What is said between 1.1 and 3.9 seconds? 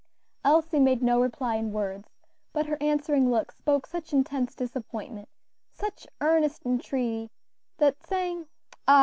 reply in words, but her answering look spoke